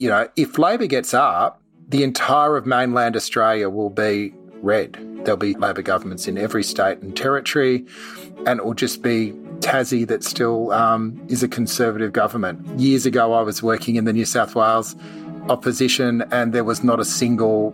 [0.00, 4.94] You know, if Labor gets up, the entire of mainland Australia will be red.
[5.24, 7.84] There'll be Labor governments in every state and territory,
[8.46, 12.80] and it will just be Tassie that still um, is a conservative government.
[12.80, 14.96] Years ago, I was working in the New South Wales
[15.50, 17.72] opposition, and there was not a single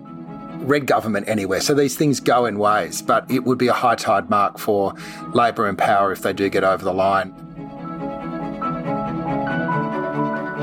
[0.67, 1.61] red government anywhere.
[1.61, 4.95] So these things go in waves, but it would be a high tide mark for
[5.33, 7.46] Labor and power if they do get over the line.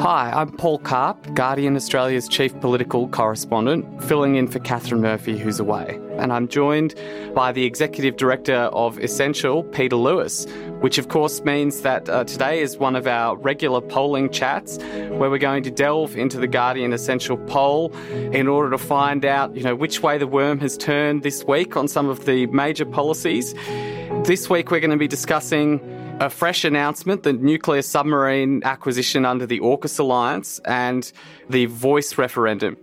[0.03, 5.61] Hi, I'm Paul Karp, Guardian Australia's chief political correspondent, filling in for Catherine Murphy, who's
[5.61, 5.97] away.
[6.17, 6.93] And I'm joined
[7.33, 10.45] by the executive director of Essential, Peter Lewis,
[10.81, 15.29] which of course means that uh, today is one of our regular polling chats where
[15.29, 19.63] we're going to delve into the Guardian Essential poll in order to find out, you
[19.63, 23.53] know, which way the worm has turned this week on some of the major policies.
[24.25, 25.79] This week we're going to be discussing
[26.19, 31.11] a fresh announcement the nuclear submarine acquisition under the AUKUS alliance and
[31.49, 32.77] the voice referendum.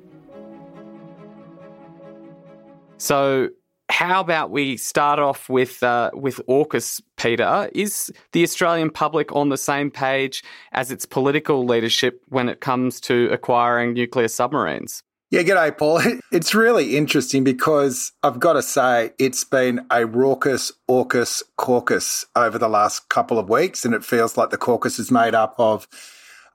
[2.99, 3.49] So,
[3.89, 7.71] how about we start off with uh, with AUKUS, Peter?
[7.73, 13.01] Is the Australian public on the same page as its political leadership when it comes
[13.03, 15.03] to acquiring nuclear submarines?
[15.31, 16.03] Yeah, g'day, Paul.
[16.33, 22.59] It's really interesting because I've got to say it's been a raucous AUKUS caucus over
[22.59, 25.87] the last couple of weeks, and it feels like the caucus is made up of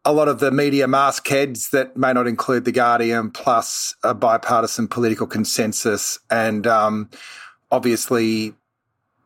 [0.03, 4.88] a lot of the media mastheads that may not include the Guardian, plus a bipartisan
[4.90, 7.09] political consensus, and um,
[7.72, 8.53] obviously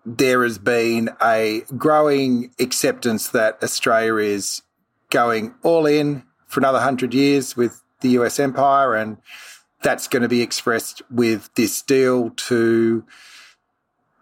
[0.05, 4.61] there has been a growing acceptance that Australia is
[5.09, 8.95] going all in for another hundred years with the US empire.
[8.95, 9.17] And
[9.81, 13.03] that's going to be expressed with this deal to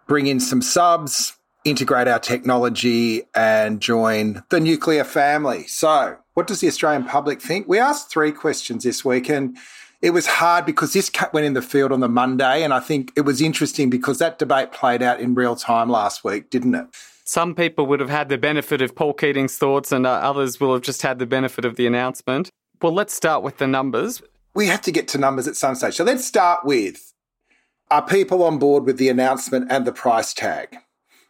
[0.08, 5.68] bring in some subs, integrate our technology, and join the nuclear family.
[5.68, 7.68] So, what does the Australian public think?
[7.68, 9.58] We asked three questions this week, and
[10.02, 12.64] it was hard because this went in the field on the Monday.
[12.64, 16.24] And I think it was interesting because that debate played out in real time last
[16.24, 16.86] week, didn't it?
[17.24, 20.74] Some people would have had the benefit of Paul Keating's thoughts, and uh, others will
[20.74, 22.50] have just had the benefit of the announcement.
[22.82, 24.22] Well, let's start with the numbers.
[24.54, 25.96] We have to get to numbers at some stage.
[25.96, 27.14] So let's start with
[27.90, 30.78] are people on board with the announcement and the price tag?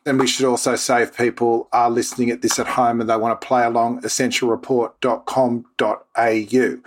[0.07, 3.17] And we should also say if people are listening at this at home and they
[3.17, 6.81] want to play along, essentialreport.com.au.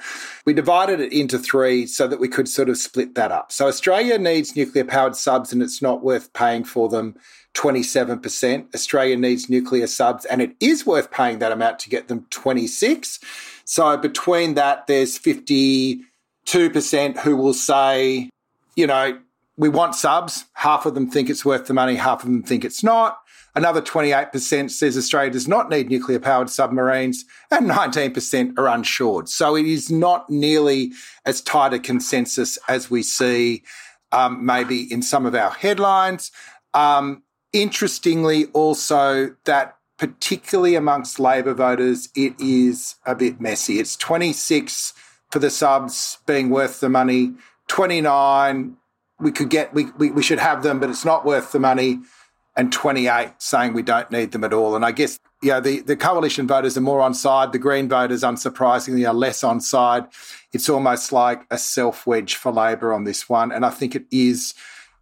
[0.47, 3.53] We divided it into three so that we could sort of split that up.
[3.53, 7.15] So Australia needs nuclear powered subs and it's not worth paying for them
[7.53, 8.75] 27%.
[8.75, 13.21] Australia needs nuclear subs and it is worth paying that amount to get them 26.
[13.71, 16.03] So between that, there's 52%
[17.21, 18.29] who will say,
[18.75, 19.21] you know,
[19.57, 20.47] we want subs.
[20.55, 23.21] Half of them think it's worth the money, half of them think it's not.
[23.55, 29.27] Another 28% says Australia does not need nuclear powered submarines, and 19% are unsure.
[29.27, 30.91] So it is not nearly
[31.25, 33.63] as tight a consensus as we see
[34.11, 36.33] um, maybe in some of our headlines.
[36.75, 37.23] Um,
[37.53, 43.79] interestingly, also, that particularly amongst Labor voters, it is a bit messy.
[43.79, 44.95] It's 26
[45.31, 47.35] for the subs being worth the money,
[47.69, 48.77] 29
[49.21, 52.01] we could get we, we, we should have them, but it's not worth the money,
[52.57, 54.75] and 28 saying we don't need them at all.
[54.75, 57.53] And I guess you know, the, the coalition voters are more on side.
[57.53, 60.07] The Green voters, unsurprisingly, are less on side.
[60.55, 63.53] It's almost like a self wedge for Labor on this one.
[63.53, 64.55] And I think it is,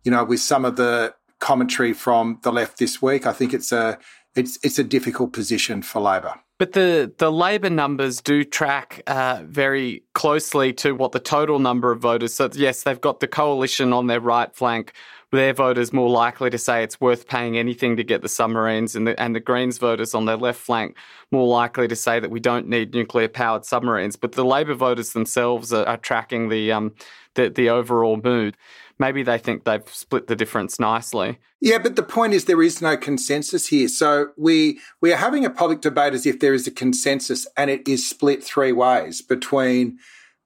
[0.02, 3.70] you know, with some of the commentary from the left this week, I think it's
[3.70, 3.98] a
[4.34, 6.34] it's it's a difficult position for Labor.
[6.58, 11.92] But the, the Labor numbers do track uh, very closely to what the total number
[11.92, 12.34] of voters.
[12.34, 14.92] So yes, they've got the coalition on their right flank
[15.30, 19.06] their voters more likely to say it's worth paying anything to get the submarines, and
[19.06, 20.96] the, and the Greens voters on their left flank
[21.30, 24.16] more likely to say that we don't need nuclear powered submarines.
[24.16, 26.94] But the Labor voters themselves are, are tracking the, um,
[27.34, 28.56] the, the overall mood
[28.98, 31.38] maybe they think they've split the difference nicely.
[31.60, 33.88] Yeah, but the point is there is no consensus here.
[33.88, 37.70] So we we are having a public debate as if there is a consensus and
[37.70, 39.98] it is split three ways between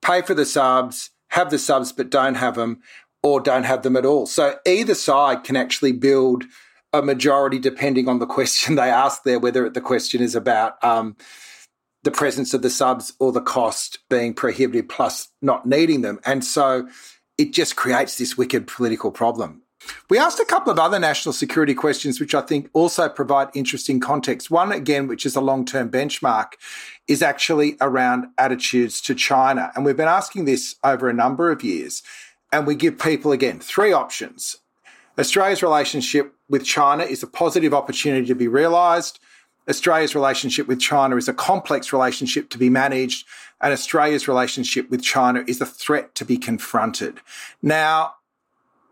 [0.02, 2.81] pay for the subs, have the subs but don't have them,
[3.22, 4.26] or don't have them at all.
[4.26, 6.44] So either side can actually build
[6.93, 11.16] a majority depending on the question they ask there, whether the question is about um,
[12.02, 16.19] the presence of the subs or the cost being prohibitive plus not needing them.
[16.25, 16.88] And so
[17.38, 19.62] it just creates this wicked political problem.
[20.08, 24.00] We asked a couple of other national security questions, which I think also provide interesting
[24.00, 24.50] context.
[24.50, 26.52] One, again, which is a long term benchmark,
[27.08, 29.73] is actually around attitudes to China.
[29.75, 32.02] And we've been asking this over a number of years.
[32.52, 34.58] And we give people, again, three options.
[35.19, 39.19] Australia's relationship with China is a positive opportunity to be realised.
[39.69, 43.26] Australia's relationship with China is a complex relationship to be managed,
[43.62, 47.20] and Australia's relationship with China is a threat to be confronted.
[47.62, 48.14] Now,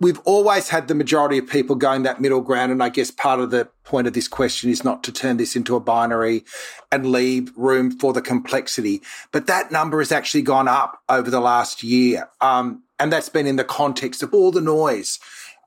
[0.01, 2.73] we've always had the majority of people going that middle ground.
[2.73, 5.55] And I guess part of the point of this question is not to turn this
[5.55, 6.45] into a binary
[6.91, 9.03] and leave room for the complexity.
[9.31, 12.31] But that number has actually gone up over the last year.
[12.41, 15.19] Um, and that's been in the context of all the noise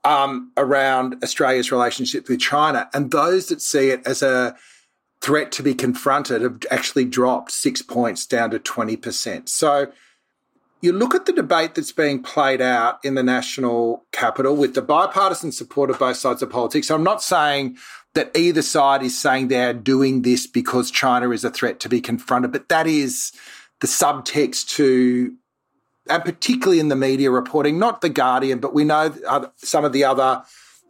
[0.02, 2.88] um, around Australia's relationship with China.
[2.92, 4.56] And those that see it as a
[5.24, 9.48] threat to be confronted have actually dropped six points down to 20%.
[9.48, 9.90] So
[10.82, 14.82] you look at the debate that's being played out in the national capital with the
[14.82, 16.90] bipartisan support of both sides of politics.
[16.90, 17.78] I'm not saying
[18.12, 22.02] that either side is saying they're doing this because China is a threat to be
[22.02, 23.32] confronted, but that is
[23.80, 25.34] the subtext to,
[26.10, 29.94] and particularly in the media reporting, not The Guardian, but we know uh, some of
[29.94, 30.42] the other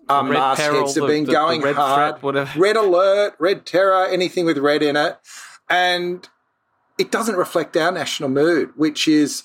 [0.09, 2.21] um, mastheads have been the, going the red hard.
[2.21, 5.19] Threat, red alert, red terror, anything with red in it.
[5.69, 6.29] And
[6.99, 9.43] it doesn't reflect our national mood, which is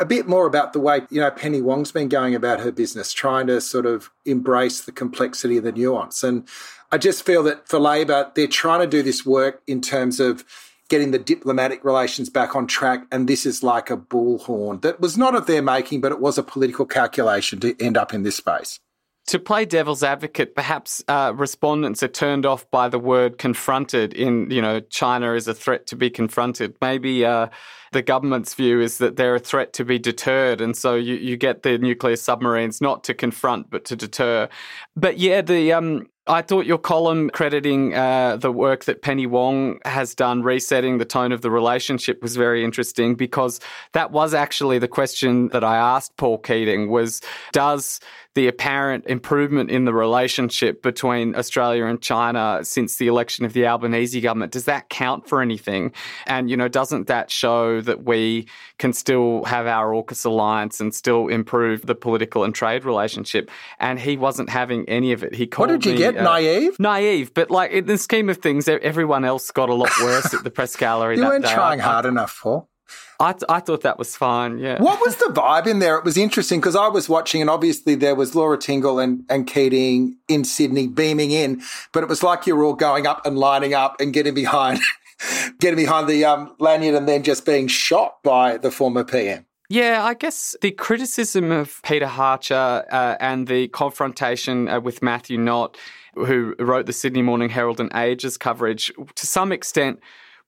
[0.00, 3.12] a bit more about the way, you know, Penny Wong's been going about her business,
[3.12, 6.22] trying to sort of embrace the complexity and the nuance.
[6.22, 6.48] And
[6.92, 10.44] I just feel that for Labor, they're trying to do this work in terms of
[10.88, 13.06] getting the diplomatic relations back on track.
[13.12, 16.38] And this is like a bullhorn that was not of their making, but it was
[16.38, 18.80] a political calculation to end up in this space
[19.28, 24.50] to play devil's advocate, perhaps uh, respondents are turned off by the word confronted in,
[24.50, 26.74] you know, China is a threat to be confronted.
[26.80, 27.48] Maybe uh,
[27.92, 30.62] the government's view is that they're a threat to be deterred.
[30.62, 34.48] And so you, you get the nuclear submarines not to confront, but to deter.
[34.96, 39.78] But yeah, the, um, I thought your column crediting uh, the work that Penny Wong
[39.84, 43.60] has done, resetting the tone of the relationship, was very interesting because
[43.92, 47.22] that was actually the question that I asked Paul Keating: was
[47.52, 48.00] does
[48.38, 53.66] the apparent improvement in the relationship between Australia and China since the election of the
[53.66, 55.92] Albanese government does that count for anything?
[56.24, 58.46] And you know, doesn't that show that we
[58.78, 63.50] can still have our AUKUS alliance and still improve the political and trade relationship?
[63.80, 65.34] And he wasn't having any of it.
[65.34, 66.16] He called what did you me, get?
[66.16, 66.78] Uh, naive?
[66.78, 70.44] Naive, but like in the scheme of things, everyone else got a lot worse at
[70.44, 71.16] the press gallery.
[71.16, 71.52] you weren't day.
[71.52, 72.68] trying I, hard I, enough, Paul.
[73.20, 74.58] I, th- I thought that was fine.
[74.58, 74.80] Yeah.
[74.80, 75.96] What was the vibe in there?
[75.96, 79.46] It was interesting because I was watching, and obviously there was Laura Tingle and, and
[79.46, 81.62] Keating in Sydney beaming in,
[81.92, 84.80] but it was like you were all going up and lining up and getting behind,
[85.60, 89.46] getting behind the um, lanyard, and then just being shot by the former PM.
[89.70, 95.36] Yeah, I guess the criticism of Peter Hartcher uh, and the confrontation uh, with Matthew
[95.36, 95.76] Knott,
[96.14, 100.00] who wrote the Sydney Morning Herald and Ages coverage, to some extent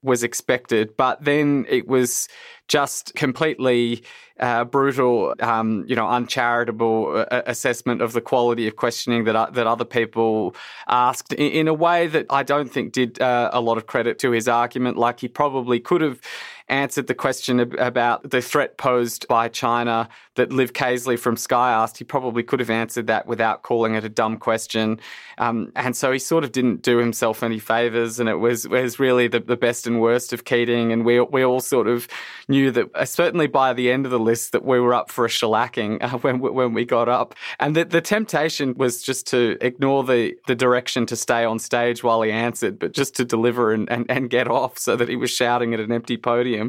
[0.03, 2.27] was expected, but then it was
[2.67, 4.03] just completely
[4.39, 9.49] uh, brutal, um, you know, uncharitable uh, assessment of the quality of questioning that uh,
[9.51, 10.55] that other people
[10.87, 14.17] asked in, in, a way that I don't think did uh, a lot of credit
[14.19, 14.97] to his argument.
[14.97, 16.21] Like he probably could have
[16.71, 21.97] answered the question about the threat posed by China that Liv Caisley from Sky asked.
[21.97, 24.99] He probably could have answered that without calling it a dumb question.
[25.37, 28.99] Um, and so he sort of didn't do himself any favours, and it was was
[28.99, 30.91] really the, the best and worst of Keating.
[30.91, 32.07] And we we all sort of
[32.47, 35.25] knew that, uh, certainly by the end of the list, that we were up for
[35.25, 37.35] a shellacking uh, when when we got up.
[37.59, 42.03] And the, the temptation was just to ignore the the direction to stay on stage
[42.03, 45.17] while he answered, but just to deliver and, and, and get off so that he
[45.17, 46.60] was shouting at an empty podium.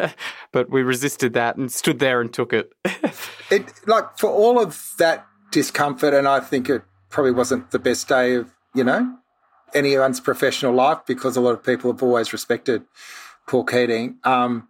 [0.52, 2.72] but we resisted that and stood there and took it.
[3.50, 8.08] it like for all of that discomfort, and I think it probably wasn't the best
[8.08, 9.16] day of you know
[9.74, 12.84] anyone's professional life because a lot of people have always respected
[13.46, 14.18] Paul Keating.
[14.24, 14.68] Um,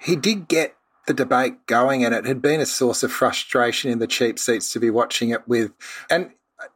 [0.00, 3.98] he did get the debate going, and it had been a source of frustration in
[3.98, 5.72] the cheap seats to be watching it with.
[6.08, 6.30] And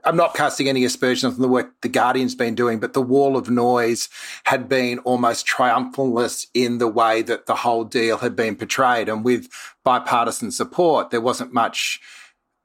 [0.05, 3.37] I'm not casting any aspersions on the work the Guardian's been doing, but the wall
[3.37, 4.09] of noise
[4.45, 9.09] had been almost triumphalist in the way that the whole deal had been portrayed.
[9.09, 9.49] And with
[9.85, 12.00] bipartisan support, there wasn't much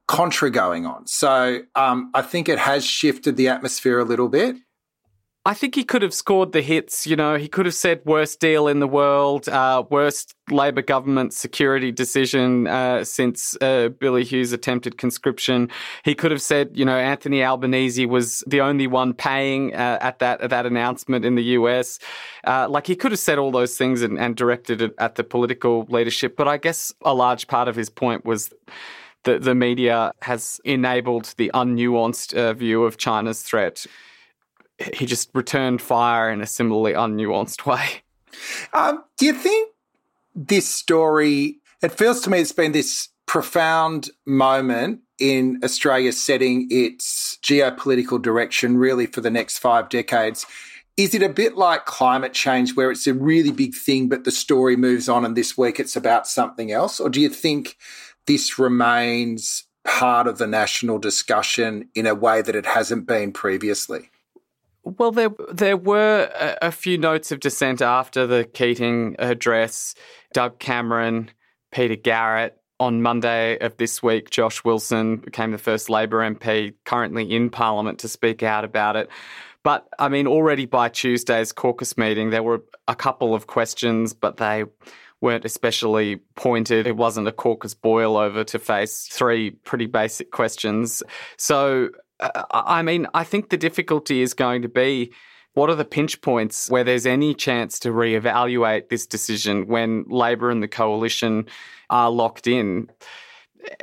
[0.07, 1.05] contra going on.
[1.07, 4.55] So um, I think it has shifted the atmosphere a little bit.
[5.46, 7.08] I think he could have scored the hits.
[7.08, 11.34] You know, he could have said worst deal in the world, uh, worst Labor government
[11.34, 15.69] security decision uh, since uh, Billy Hughes attempted conscription.
[16.03, 20.19] He could have said, you know, Anthony Albanese was the only one paying uh, at
[20.19, 22.00] that at that announcement in the US.
[22.46, 25.24] Uh, like he could have said all those things and, and directed it at the
[25.24, 26.36] political leadership.
[26.36, 28.53] But I guess a large part of his point was
[29.24, 33.86] that the media has enabled the unnuanced uh, view of China's threat
[34.93, 38.03] he just returned fire in a similarly unnuanced way.
[38.74, 39.71] Um, do you think
[40.36, 41.59] this story?
[41.81, 48.77] It feels to me it's been this profound moment in Australia setting its geopolitical direction
[48.77, 50.45] really for the next five decades.
[50.98, 54.31] Is it a bit like climate change where it's a really big thing, but the
[54.31, 57.00] story moves on and this week it's about something else?
[57.00, 57.77] Or do you think
[58.25, 64.09] this remains part of the national discussion in a way that it hasn't been previously?
[64.98, 69.96] Well, there there were a, a, few notes of dissent after the Keating address.
[70.34, 71.31] Doug Cameron,
[71.72, 72.55] Peter Garrett.
[72.81, 78.00] On Monday of this week, Josh Wilson became the first Labor MP currently in Parliament
[78.00, 79.10] to speak out about it.
[79.63, 84.38] But I mean, already by Tuesday's caucus meeting, there were a couple of questions, but
[84.38, 84.63] they
[85.19, 86.88] weren't especially pointed.
[86.88, 91.03] It wasn't a caucus boil over to face three pretty basic questions.
[91.38, 95.13] So I mean, I think the difficulty is going to be
[95.53, 100.49] what are the pinch points where there's any chance to reevaluate this decision when Labor
[100.49, 101.47] and the coalition
[101.89, 102.89] are locked in?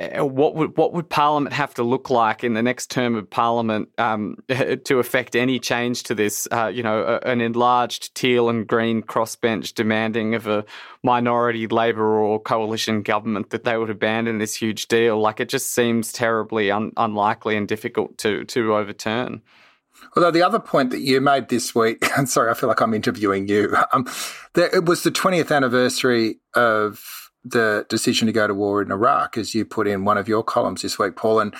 [0.01, 3.29] Uh, what would what would Parliament have to look like in the next term of
[3.29, 6.49] Parliament um, to affect any change to this?
[6.51, 10.65] Uh, you know, a, an enlarged teal and green crossbench demanding of a
[11.03, 15.21] minority Labor or coalition government that they would abandon this huge deal.
[15.21, 19.43] Like it just seems terribly un- unlikely and difficult to to overturn.
[20.17, 22.95] Although the other point that you made this week, I'm sorry, I feel like I'm
[22.95, 23.77] interviewing you.
[23.93, 24.07] Um,
[24.55, 29.39] there, it was the 20th anniversary of the decision to go to war in Iraq,
[29.39, 31.41] as you put in one of your columns this week, Paul.
[31.41, 31.55] And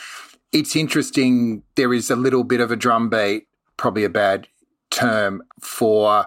[0.53, 4.49] it's interesting, there is a little bit of a drumbeat, probably a bad
[4.91, 6.27] term, for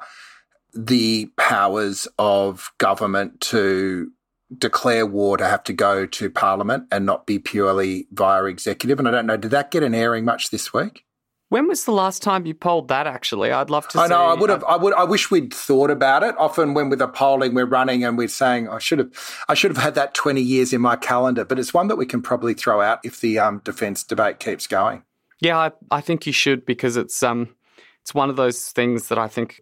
[0.74, 4.12] the powers of government to
[4.58, 9.00] declare war to have to go to parliament and not be purely via executive.
[9.00, 11.06] And I don't know, did that get an airing much this week?
[11.50, 13.08] When was the last time you polled that?
[13.08, 14.00] Actually, I'd love to.
[14.00, 14.26] I know.
[14.26, 14.64] I would have.
[14.66, 14.94] I would.
[14.94, 16.36] I wish we'd thought about it.
[16.38, 19.12] Often, when with a polling, we're running and we're saying, "I should have.
[19.50, 22.06] I should have had that twenty years in my calendar." But it's one that we
[22.06, 25.04] can probably throw out if the um, defence debate keeps going.
[25.40, 27.50] Yeah, I, I think you should because it's um,
[28.02, 29.62] it's one of those things that I think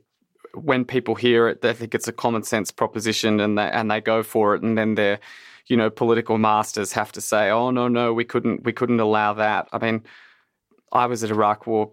[0.53, 4.01] when people hear it, they think it's a common sense proposition and they and they
[4.01, 5.21] go for it, and then their,
[5.67, 9.31] you know, political masters have to say, "Oh no, no, we couldn't, we couldn't allow
[9.35, 10.03] that." I mean
[10.91, 11.91] I was at Iraq War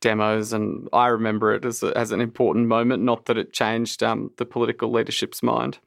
[0.00, 3.02] demos, and I remember it as, a, as an important moment.
[3.02, 5.78] Not that it changed um, the political leadership's mind.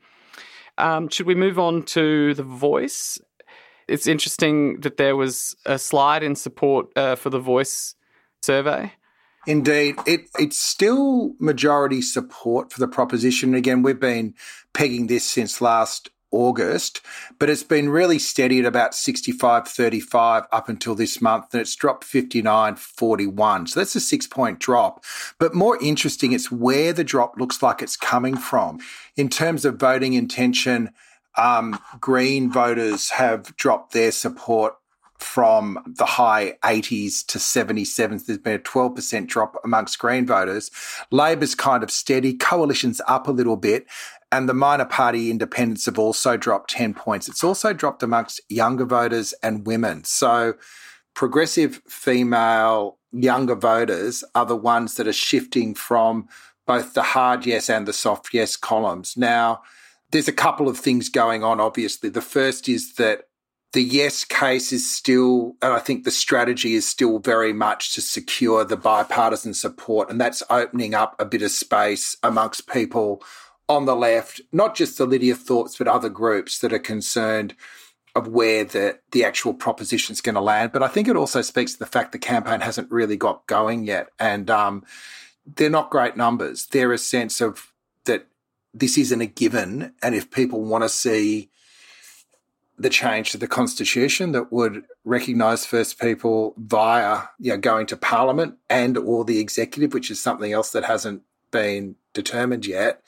[0.78, 3.20] Um, should we move on to the voice?
[3.88, 7.96] It's interesting that there was a slide in support uh, for the voice
[8.42, 8.94] survey.
[9.48, 13.56] Indeed, it, it's still majority support for the proposition.
[13.56, 14.36] Again, we've been
[14.74, 17.02] pegging this since last August,
[17.40, 21.76] but it's been really steady at about 65 35 up until this month, and it's
[21.76, 23.68] dropped 59 41.
[23.68, 25.04] So that's a six point drop.
[25.40, 28.80] But more interesting, it's where the drop looks like it's coming from.
[29.16, 30.92] In terms of voting intention,
[31.38, 34.76] um, Green voters have dropped their support
[35.22, 38.22] from the high 80s to 77.
[38.26, 40.72] There's been a 12% drop amongst Green voters.
[41.12, 42.34] Labor's kind of steady.
[42.34, 43.86] Coalition's up a little bit
[44.32, 47.28] and the minor party independents have also dropped 10 points.
[47.28, 50.04] It's also dropped amongst younger voters and women.
[50.06, 50.54] So
[51.14, 56.28] progressive female younger voters are the ones that are shifting from
[56.66, 59.18] both the hard yes and the soft yes columns.
[59.18, 59.62] Now,
[60.12, 62.10] there's a couple of things going on, obviously.
[62.10, 63.24] The first is that
[63.74, 68.02] the yes case is still, and I think the strategy is still very much to
[68.02, 73.24] secure the bipartisan support, and that's opening up a bit of space amongst people
[73.72, 77.56] on the left, not just the Lydia Thorpes, but other groups that are concerned
[78.14, 80.74] of where the, the actual proposition is going to land.
[80.74, 83.86] But I think it also speaks to the fact the campaign hasn't really got going
[83.86, 84.10] yet.
[84.20, 84.84] And um,
[85.46, 86.68] they're not great numbers.
[86.68, 87.72] They're a sense of
[88.06, 88.28] that
[88.74, 89.94] this isn't a given.
[90.04, 91.50] And if people want to see
[92.78, 97.96] the change to the constitution that would recognise First People via you know, going to
[97.96, 103.02] Parliament and or the executive, which is something else that hasn't been determined yet.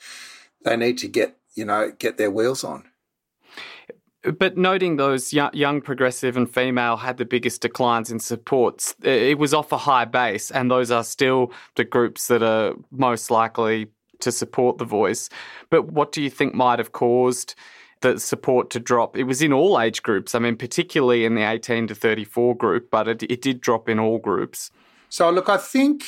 [0.64, 2.84] They need to get you know get their wheels on.
[4.38, 9.52] But noting those young, progressive and female had the biggest declines in supports, it was
[9.52, 13.88] off a high base, and those are still the groups that are most likely
[14.20, 15.28] to support the voice.
[15.68, 17.54] But what do you think might have caused
[18.00, 19.14] the support to drop?
[19.14, 20.34] It was in all age groups.
[20.34, 23.98] I mean, particularly in the 18 to 34 group, but it, it did drop in
[23.98, 24.70] all groups.
[25.10, 26.04] So, look, I think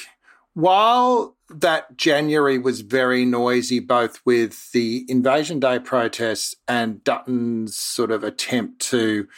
[0.54, 8.10] while that January was very noisy, both with the Invasion Day protests and Dutton's sort
[8.10, 9.28] of attempt to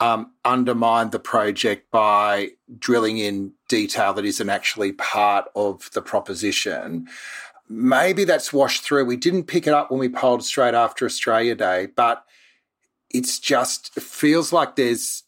[0.00, 7.08] um, undermine the project by drilling in detail that isn't actually part of the proposition.
[7.68, 9.06] Maybe that's washed through.
[9.06, 12.24] We didn't pick it up when we polled straight after Australia Day, but
[13.10, 15.24] it's just, it feels like there's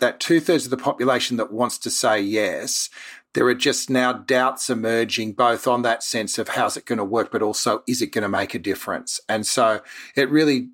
[0.00, 2.88] that two thirds of the population that wants to say yes,
[3.34, 7.04] there are just now doubts emerging both on that sense of how's it going to
[7.04, 9.20] work, but also is it going to make a difference?
[9.28, 9.80] And so
[10.16, 10.70] it really,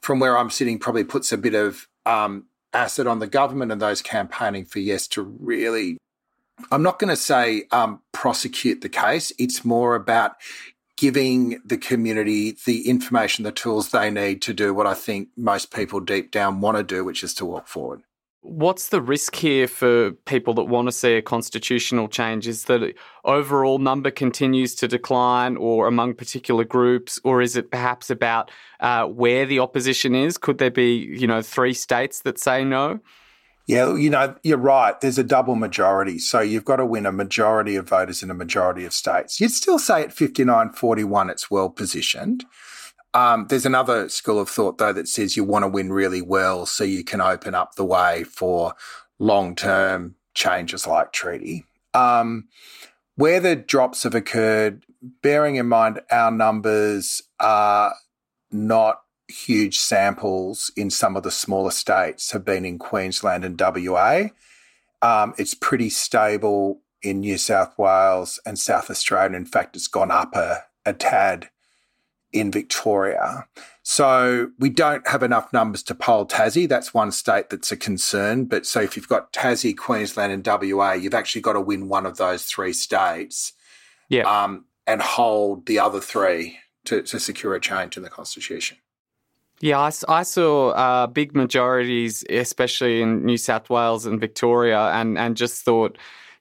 [0.00, 3.80] from where I'm sitting, probably puts a bit of um, acid on the government and
[3.80, 5.98] those campaigning for yes to really.
[6.72, 9.30] I'm not going to say um, prosecute the case.
[9.38, 10.36] It's more about
[10.96, 15.70] giving the community the information, the tools they need to do what I think most
[15.70, 18.02] people deep down want to do, which is to walk forward.
[18.48, 22.46] What's the risk here for people that want to see a constitutional change?
[22.46, 28.08] Is that overall number continues to decline or among particular groups, or is it perhaps
[28.08, 30.38] about uh, where the opposition is?
[30.38, 33.00] Could there be, you know, three states that say no?
[33.66, 34.98] Yeah, you know, you're right.
[35.00, 36.20] There's a double majority.
[36.20, 39.40] So you've got to win a majority of voters in a majority of states.
[39.40, 42.44] You'd still say at 59 41, it's well positioned.
[43.16, 46.66] Um, there's another school of thought, though, that says you want to win really well
[46.66, 48.74] so you can open up the way for
[49.18, 51.64] long term changes like treaty.
[51.94, 52.48] Um,
[53.14, 54.84] where the drops have occurred,
[55.22, 57.94] bearing in mind our numbers are
[58.52, 64.24] not huge samples in some of the smaller states, have been in Queensland and WA.
[65.00, 69.38] Um, it's pretty stable in New South Wales and South Australia.
[69.38, 71.48] In fact, it's gone up a, a tad
[72.38, 73.46] in Victoria.
[73.82, 76.68] So we don't have enough numbers to poll Tassie.
[76.68, 78.46] That's one state that's a concern.
[78.46, 82.04] But so if you've got Tassie, Queensland, and WA, you've actually got to win one
[82.04, 83.52] of those three states.
[84.08, 84.22] Yeah.
[84.22, 88.78] Um, and hold the other three to, to secure a change in the constitution.
[89.60, 95.16] Yeah, I, I saw uh, big majorities, especially in New South Wales and Victoria, and,
[95.16, 95.96] and just thought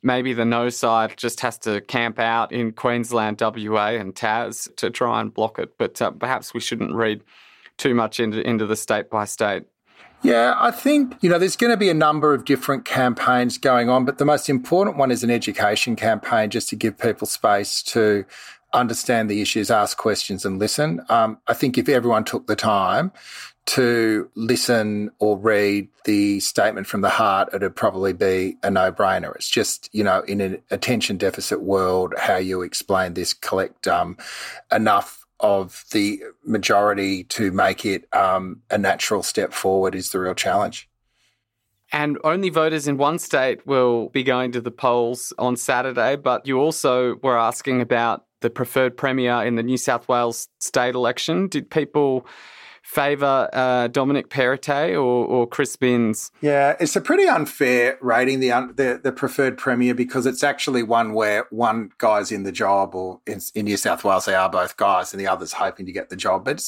[0.05, 4.89] maybe the no side just has to camp out in Queensland, WA, and Tas to
[4.89, 5.77] try and block it.
[5.77, 7.23] But uh, perhaps we shouldn't read
[7.77, 9.63] too much into, into the state by state.
[10.21, 13.89] Yeah, I think, you know, there's going to be a number of different campaigns going
[13.89, 17.83] on, but the most important one is an education campaign just to give people space
[17.83, 18.25] to
[18.73, 21.01] understand the issues, ask questions, and listen.
[21.09, 23.11] Um, I think if everyone took the time
[23.65, 29.35] to listen or read the statement from the heart, it'd probably be a no brainer.
[29.35, 34.17] It's just, you know, in an attention deficit world, how you explain this, collect um,
[34.71, 40.35] enough of the majority to make it um, a natural step forward is the real
[40.35, 40.87] challenge.
[41.91, 46.15] And only voters in one state will be going to the polls on Saturday.
[46.15, 50.95] But you also were asking about the preferred premier in the New South Wales state
[50.95, 51.47] election.
[51.47, 52.27] Did people
[52.85, 56.31] favour uh, Dominic Perrottet or, or, Chris Minns?
[56.41, 61.13] Yeah, it's a pretty unfair rating, the, the, the preferred premier, because it's actually one
[61.13, 64.77] where one guy's in the job, or in, in New South Wales they are both
[64.77, 66.45] guys, and the other's hoping to get the job.
[66.45, 66.63] But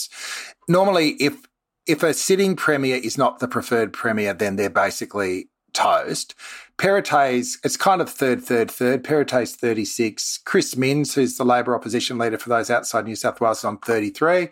[0.68, 1.38] normally, if
[1.86, 6.36] if a sitting premier is not the preferred premier, then they're basically toast.
[6.78, 9.04] Perrottet's, it's kind of third, third, third.
[9.04, 10.40] Perrottet's 36.
[10.40, 13.78] Chris Minns, who's the Labor opposition leader for those outside New South Wales, is on
[13.78, 14.50] 33.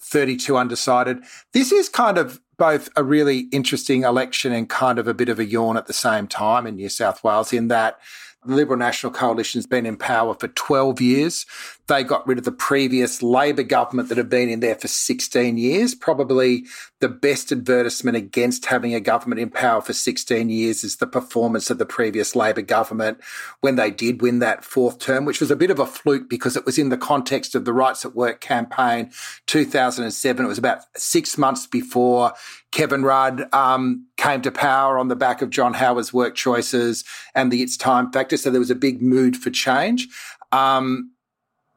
[0.00, 1.18] 32 undecided.
[1.52, 5.38] This is kind of both a really interesting election and kind of a bit of
[5.38, 7.98] a yawn at the same time in New South Wales, in that
[8.44, 11.46] the Liberal National Coalition's been in power for 12 years.
[11.88, 15.56] They got rid of the previous Labor government that had been in there for 16
[15.56, 15.94] years.
[15.94, 16.66] Probably
[17.00, 21.70] the best advertisement against having a government in power for 16 years is the performance
[21.70, 23.18] of the previous Labor government
[23.62, 26.56] when they did win that fourth term, which was a bit of a fluke because
[26.56, 29.10] it was in the context of the Rights at Work campaign
[29.46, 30.44] 2007.
[30.44, 32.34] It was about six months before
[32.70, 37.02] Kevin Rudd um, came to power on the back of John Howard's work choices
[37.34, 38.36] and the It's Time factor.
[38.36, 40.06] So there was a big mood for change.
[40.52, 41.12] Um,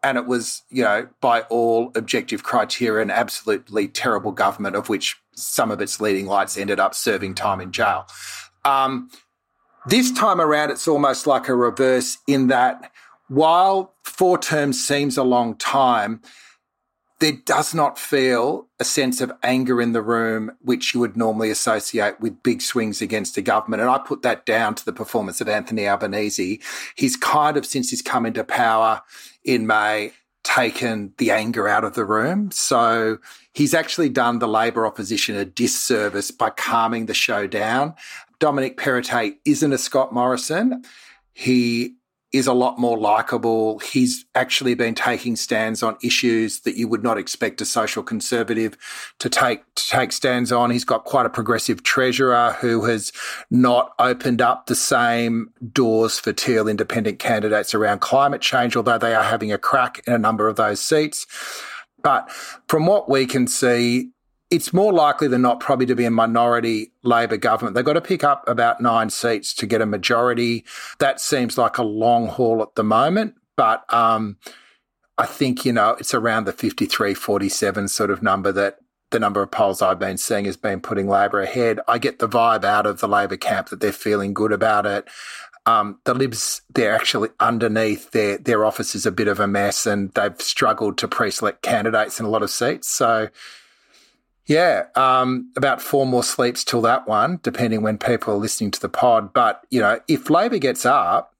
[0.03, 5.21] and it was, you know, by all objective criteria, an absolutely terrible government, of which
[5.35, 8.07] some of its leading lights ended up serving time in jail.
[8.65, 9.09] Um,
[9.87, 12.91] this time around, it's almost like a reverse in that
[13.27, 16.21] while four terms seems a long time,
[17.21, 21.51] there does not feel a sense of anger in the room, which you would normally
[21.51, 23.79] associate with big swings against a government.
[23.79, 26.59] And I put that down to the performance of Anthony Albanese.
[26.95, 29.03] He's kind of, since he's come into power
[29.43, 32.49] in May, taken the anger out of the room.
[32.49, 33.19] So
[33.53, 37.93] he's actually done the Labor opposition a disservice by calming the show down.
[38.39, 40.83] Dominic Perrottet isn't a Scott Morrison.
[41.33, 41.97] He
[42.33, 43.79] is a lot more likable.
[43.79, 48.77] He's actually been taking stands on issues that you would not expect a social conservative
[49.19, 50.71] to take to take stands on.
[50.71, 53.11] He's got quite a progressive treasurer who has
[53.49, 59.13] not opened up the same doors for teal independent candidates around climate change, although they
[59.13, 61.27] are having a crack in a number of those seats.
[62.01, 62.31] But
[62.67, 64.11] from what we can see,
[64.51, 67.73] it's more likely than not probably to be a minority Labor government.
[67.73, 70.65] They've got to pick up about nine seats to get a majority.
[70.99, 74.37] That seems like a long haul at the moment, but um,
[75.17, 78.79] I think, you know, it's around the 53 47 sort of number that
[79.11, 81.79] the number of polls I've been seeing has been putting Labor ahead.
[81.87, 85.07] I get the vibe out of the Labor camp that they're feeling good about it.
[85.65, 89.85] Um, the Libs, they're actually underneath their their office is a bit of a mess,
[89.85, 92.89] and they've struggled to pre-select candidates in a lot of seats.
[92.89, 93.29] So
[94.45, 98.79] yeah, um, about four more sleeps till that one, depending when people are listening to
[98.79, 99.33] the pod.
[99.33, 101.35] But, you know, if Labor gets up,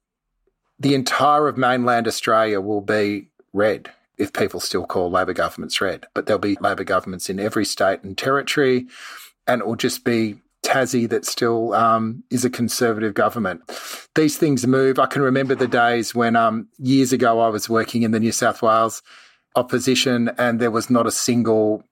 [0.78, 6.06] the entire of mainland Australia will be red if people still call Labor governments red.
[6.14, 8.86] But there'll be Labor governments in every state and territory,
[9.46, 13.62] and it will just be Tassie that still um, is a conservative government.
[14.14, 14.98] These things move.
[14.98, 18.32] I can remember the days when um, years ago I was working in the New
[18.32, 19.02] South Wales
[19.56, 21.84] opposition and there was not a single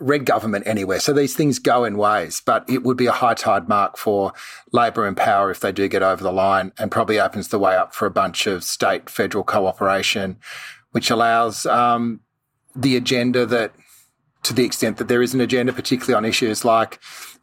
[0.00, 0.98] red government anywhere.
[0.98, 4.32] So these things go in ways, but it would be a high tide mark for
[4.72, 7.76] Labor and Power if they do get over the line and probably opens the way
[7.76, 10.38] up for a bunch of state federal cooperation,
[10.90, 12.20] which allows um,
[12.74, 13.72] the agenda that,
[14.42, 16.98] to the extent that there is an agenda, particularly on issues like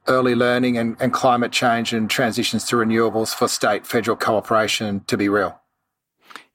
[0.07, 5.17] early learning and, and climate change and transitions to renewables for state federal cooperation to
[5.17, 5.59] be real.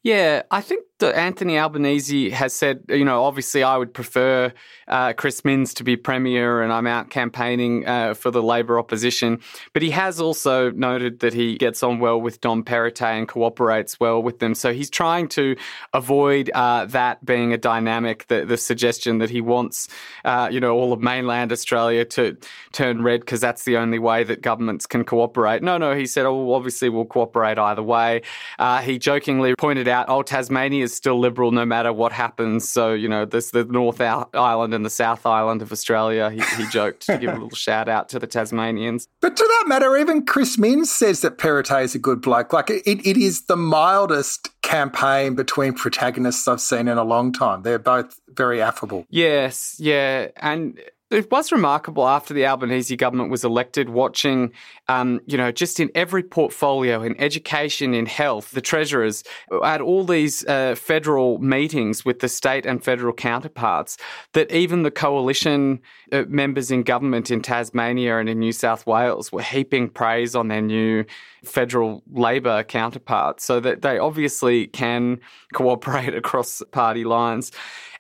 [0.03, 4.53] Yeah, I think Anthony Albanese has said, you know, obviously I would prefer
[4.89, 9.41] uh, Chris Minns to be Premier and I'm out campaigning uh, for the Labor opposition.
[9.73, 13.99] But he has also noted that he gets on well with Dom Perrottet and cooperates
[13.99, 14.55] well with them.
[14.55, 15.57] So he's trying to
[15.95, 19.89] avoid uh, that being a dynamic, the, the suggestion that he wants,
[20.25, 22.37] uh, you know, all of mainland Australia to
[22.73, 25.63] turn red because that's the only way that governments can cooperate.
[25.63, 28.23] No, no, he said, oh, obviously we'll cooperate either way.
[28.59, 32.69] Uh, he jokingly pointed out, oh, Tasmania is still liberal no matter what happens.
[32.69, 36.31] So, you know, there's the North Island and the South Island of Australia.
[36.31, 39.09] He, he joked to give a little shout out to the Tasmanians.
[39.21, 42.53] But to that matter, even Chris Minns says that Perrottet is a good bloke.
[42.53, 47.63] Like, it, it is the mildest campaign between protagonists I've seen in a long time.
[47.63, 49.07] They're both very affable.
[49.11, 50.29] Yes, yeah.
[50.37, 50.81] And
[51.13, 54.53] it was remarkable after the Albanese government was elected, watching,
[54.89, 59.23] um, you know, just in every portfolio, in education, in health, the treasurers
[59.65, 63.99] at all these uh, federal meetings with the state and federal counterparts,
[64.33, 65.81] that even the coalition
[66.13, 70.49] uh, members in government in Tasmania and in New South Wales were heaping praise on
[70.49, 71.05] their new
[71.45, 75.21] federal Labor counterparts, so that they obviously can
[75.53, 77.53] cooperate across party lines.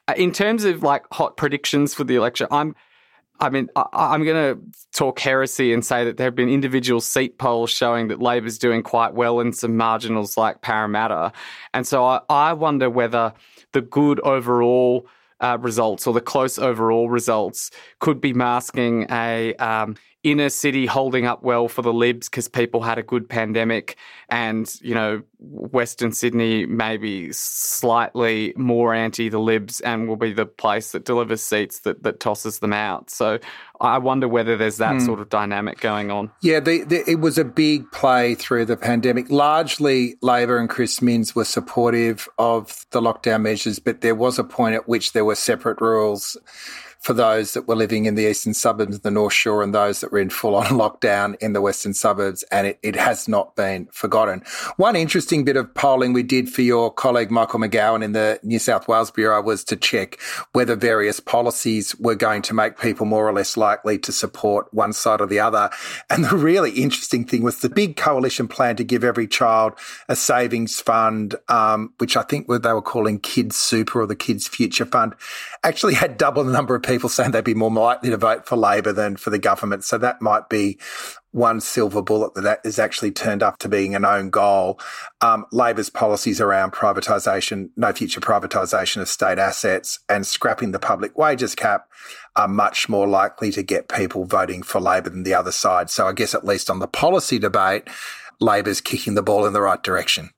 [0.08, 2.74] Uh, in terms of like hot predictions for the election, I'm
[3.42, 7.00] I mean, I, am going to talk heresy and say that there have been individual
[7.00, 11.32] seat polls showing that Labor's doing quite well in some marginals like Parramatta.
[11.74, 13.32] And so I, I wonder whether
[13.72, 15.08] the good overall
[15.40, 21.26] uh, results or the close overall results could be masking a um, inner city holding
[21.26, 23.96] up well for the libs because people had a good pandemic
[24.28, 30.46] and you know western sydney maybe slightly more anti the libs and will be the
[30.46, 33.10] place that delivers seats that, that tosses them out.
[33.10, 33.40] So
[33.80, 35.00] i wonder whether there's that hmm.
[35.00, 36.30] sort of dynamic going on.
[36.40, 39.28] Yeah the, the, it was a big play through the pandemic.
[39.28, 44.44] Largely labor and chris minns were supportive of the lockdown measures but there was a
[44.44, 46.36] point at which there were separate rules
[47.02, 50.00] for those that were living in the eastern suburbs of the North Shore and those
[50.00, 52.44] that were in full on lockdown in the western suburbs.
[52.44, 54.44] And it, it has not been forgotten.
[54.76, 58.60] One interesting bit of polling we did for your colleague Michael McGowan in the New
[58.60, 60.20] South Wales Bureau was to check
[60.52, 64.92] whether various policies were going to make people more or less likely to support one
[64.92, 65.70] side or the other.
[66.08, 69.72] And the really interesting thing was the big coalition plan to give every child
[70.08, 74.46] a savings fund, um, which I think they were calling Kids Super or the Kids
[74.46, 75.14] Future Fund,
[75.64, 78.56] actually had double the number of people saying they'd be more likely to vote for
[78.56, 79.84] Labor than for the government.
[79.84, 80.78] So that might be
[81.32, 84.78] one silver bullet that is actually turned up to being an own goal.
[85.20, 91.16] Um, Labor's policies around privatisation, no future privatisation of state assets, and scrapping the public
[91.16, 91.88] wages cap
[92.36, 95.90] are much more likely to get people voting for Labor than the other side.
[95.90, 97.88] So I guess at least on the policy debate,
[98.40, 100.30] Labor's kicking the ball in the right direction.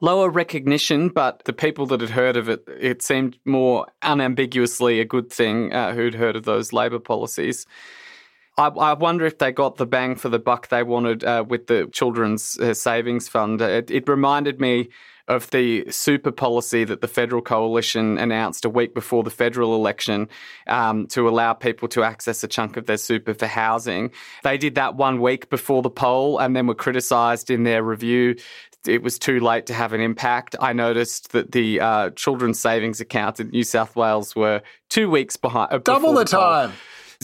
[0.00, 5.06] Lower recognition, but the people that had heard of it, it seemed more unambiguously a
[5.06, 7.64] good thing uh, who'd heard of those Labor policies.
[8.58, 11.66] I, I, wonder if they got the bang for the buck they wanted uh, with
[11.66, 13.62] the Children's uh, Savings Fund.
[13.62, 14.88] It, it, reminded me
[15.28, 20.28] of the super policy that the federal coalition announced a week before the federal election
[20.68, 24.10] um, to allow people to access a chunk of their super for housing.
[24.44, 28.36] They did that one week before the poll and then were criticised in their review
[28.88, 30.56] it was too late to have an impact.
[30.60, 35.36] I noticed that the uh, children's savings accounts in New South Wales were two weeks
[35.36, 35.72] behind.
[35.72, 36.72] Uh, Double the, the time.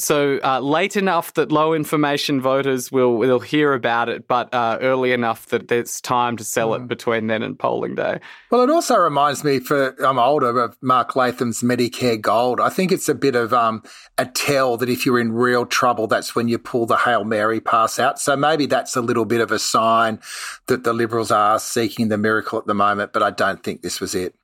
[0.03, 4.79] So uh, late enough that low information voters will will hear about it, but uh,
[4.81, 6.77] early enough that there's time to sell mm.
[6.77, 8.19] it between then and polling day.
[8.51, 12.61] Well, it also reminds me, for I'm older, of Mark Latham's Medicare Gold.
[12.61, 13.83] I think it's a bit of um,
[14.19, 17.61] a tell that if you're in real trouble, that's when you pull the Hail Mary
[17.61, 18.19] pass out.
[18.19, 20.19] So maybe that's a little bit of a sign
[20.67, 24.01] that the Liberals are seeking the miracle at the moment, but I don't think this
[24.01, 24.35] was it.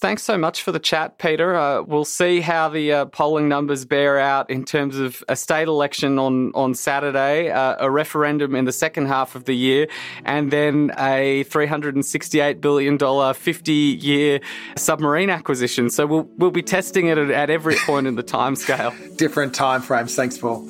[0.00, 1.54] Thanks so much for the chat, Peter.
[1.54, 5.68] Uh, we'll see how the uh, polling numbers bear out in terms of a state
[5.68, 9.86] election on, on Saturday, uh, a referendum in the second half of the year,
[10.24, 14.40] and then a $368 billion 50 year
[14.76, 15.88] submarine acquisition.
[15.88, 19.16] So we'll, we'll be testing it at, at every point in the timescale.
[19.16, 20.16] Different time frames.
[20.16, 20.68] Thanks, Paul.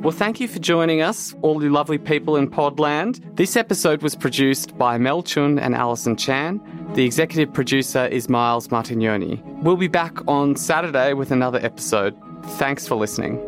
[0.00, 3.20] Well, thank you for joining us, all you lovely people in Podland.
[3.36, 6.60] This episode was produced by Mel Chun and Alison Chan.
[6.94, 9.42] The executive producer is Miles Martignoni.
[9.62, 12.16] We'll be back on Saturday with another episode.
[12.44, 13.47] Thanks for listening.